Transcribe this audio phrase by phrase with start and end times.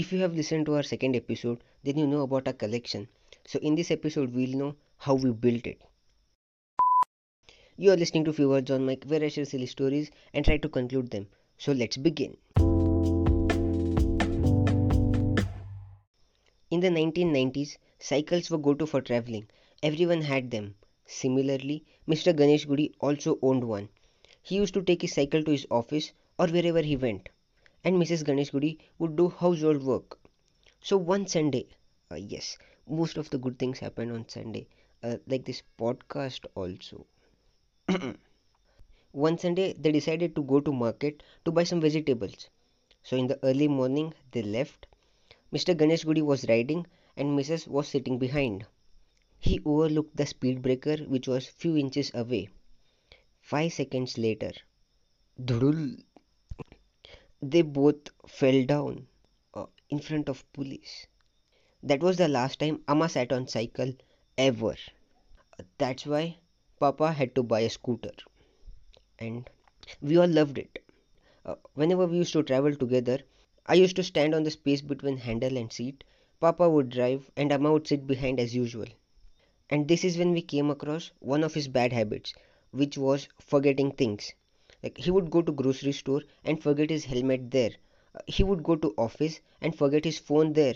[0.00, 3.06] if you have listened to our second episode, then you know about our collection.
[3.46, 5.82] So, in this episode, we'll know how we built it.
[7.76, 10.56] You are listening to few words on mic where I share silly stories and try
[10.56, 11.26] to conclude them.
[11.58, 12.38] So, let's begin.
[16.70, 19.48] In the 1990s, cycles were go to for traveling.
[19.82, 20.76] Everyone had them.
[21.04, 22.32] Similarly, Mr.
[22.32, 23.90] Ganesh Gudi also owned one.
[24.42, 27.28] He used to take his cycle to his office or wherever he went.
[27.84, 28.24] And Mrs.
[28.24, 30.18] Ganesh Gudi would do household work.
[30.80, 31.66] So one Sunday,
[32.10, 34.66] uh, yes, most of the good things happen on Sunday,
[35.02, 37.06] uh, like this podcast also.
[39.12, 42.48] one Sunday, they decided to go to market to buy some vegetables.
[43.02, 44.86] So in the early morning, they left.
[45.52, 45.74] Mr.
[45.74, 47.66] Ganesh Gudi was riding and Mrs.
[47.68, 48.66] was sitting behind.
[49.38, 52.48] He overlooked the speed breaker which was few inches away.
[53.40, 54.52] Five seconds later,
[55.42, 56.04] dhudul,
[57.42, 59.06] they both fell down
[59.54, 61.06] uh, in front of police.
[61.82, 63.94] That was the last time Amma sat on cycle
[64.38, 64.76] ever.
[65.78, 66.38] That's why
[66.78, 68.12] Papa had to buy a scooter.
[69.18, 69.48] And
[70.00, 70.82] we all loved it.
[71.44, 73.20] Uh, whenever we used to travel together,
[73.66, 76.04] I used to stand on the space between handle and seat.
[76.40, 78.86] Papa would drive and Amma would sit behind as usual.
[79.70, 82.34] And this is when we came across one of his bad habits,
[82.72, 84.34] which was forgetting things.
[84.82, 87.72] Like he would go to grocery store and forget his helmet there.
[88.14, 90.74] Uh, he would go to office and forget his phone there.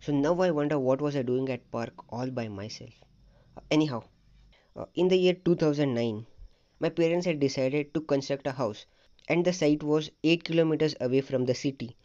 [0.00, 2.90] So now I wonder what was I doing at park all by myself.
[3.56, 4.04] Uh, anyhow,
[4.76, 6.26] uh, in the year 2009,
[6.80, 8.86] my parents had decided to construct a house
[9.28, 11.96] and the site was 8 kilometers away from the city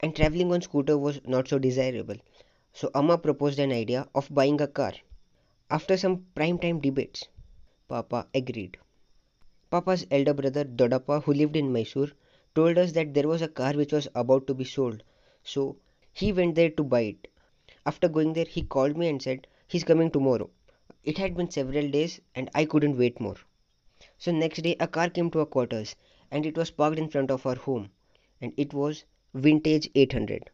[0.00, 2.16] and traveling on scooter was not so desirable.
[2.72, 4.92] So Amma proposed an idea of buying a car.
[5.70, 7.28] After some prime time debates,
[7.88, 8.78] Papa agreed.
[9.70, 12.10] Papa's elder brother Dodappa, who lived in Mysore,
[12.54, 15.02] told us that there was a car which was about to be sold.
[15.44, 15.76] So
[16.12, 17.28] he went there to buy it.
[17.86, 20.50] After going there, he called me and said he's coming tomorrow.
[21.04, 23.36] It had been several days and I couldn't wait more.
[24.18, 25.94] So next day a car came to our quarters
[26.30, 27.90] and it was parked in front of our home
[28.40, 29.04] and it was
[29.34, 30.50] vintage 800.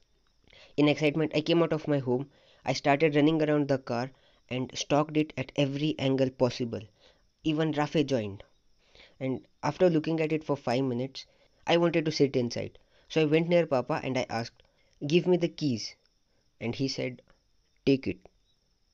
[0.76, 2.30] In excitement I came out of my home.
[2.64, 4.10] I started running around the car
[4.50, 6.82] and stalked it at every angle possible.
[7.44, 8.42] Even Rafe joined.
[9.20, 11.26] And after looking at it for 5 minutes,
[11.66, 12.78] I wanted to sit inside.
[13.08, 14.62] So I went near Papa and I asked,
[15.06, 15.94] Give me the keys.
[16.60, 17.22] And he said,
[17.84, 18.18] Take it.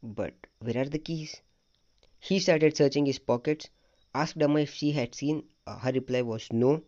[0.02, 1.40] But where are the keys?
[2.18, 3.68] He started searching his pockets,
[4.14, 5.44] asked Amma if she had seen.
[5.66, 6.82] Uh, her reply was no.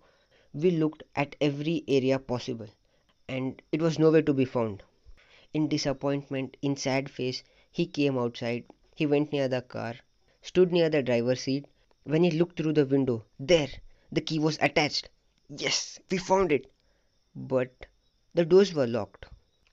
[0.53, 2.69] We looked at every area possible,
[3.29, 4.83] and it was nowhere to be found.
[5.53, 7.43] In disappointment, in sad face,
[7.73, 8.65] he came outside.
[8.95, 9.97] He went near the car,
[10.43, 11.67] stood near the driver's seat.
[12.07, 13.69] When he looked through the window, there,
[14.13, 15.09] the key was attached.
[15.49, 16.71] Yes, we found it.
[17.35, 17.87] But
[18.35, 19.25] the doors were locked.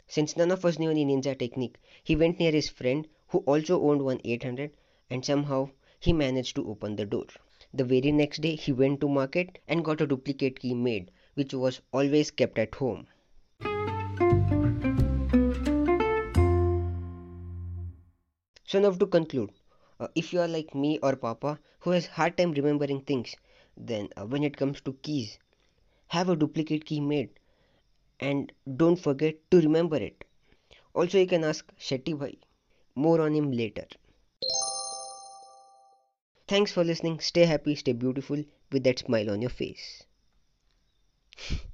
[0.08, 3.82] Since none of us knew any ninja technique, he went near his friend who also
[3.82, 4.72] owned one 800
[5.10, 7.26] and somehow he managed to open the door.
[7.74, 11.54] The very next day he went to market and got a duplicate key made which
[11.54, 13.08] was always kept at home.
[18.66, 19.52] So now to conclude,
[20.02, 23.36] uh, if you are like me or Papa who has hard time remembering things,
[23.78, 25.38] then uh, when it comes to keys,
[26.08, 27.30] have a duplicate key made
[28.20, 30.24] and don't forget to remember it.
[30.94, 32.38] Also, you can ask Shetty Bhai.
[32.96, 33.86] More on him later.
[36.48, 37.20] Thanks for listening.
[37.20, 40.04] Stay happy, stay beautiful with that smile on your face.